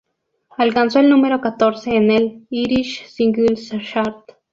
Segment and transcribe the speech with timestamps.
[0.57, 4.17] Alcanzó el número catorce en el Irish Singles Chart.